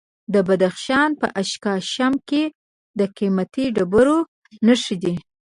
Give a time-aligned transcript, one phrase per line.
[0.33, 2.43] د بدخشان په اشکاشم کې
[2.99, 4.17] د قیمتي ډبرو
[4.67, 5.15] نښې دي.